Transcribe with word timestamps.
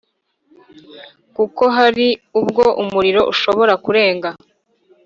kuko 1.35 1.63
hari 1.77 2.07
ubwo 2.39 2.65
umuriro 2.81 3.21
ushobora 3.33 3.73
kurenga. 3.83 4.29